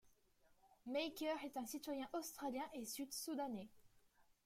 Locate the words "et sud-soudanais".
2.73-3.69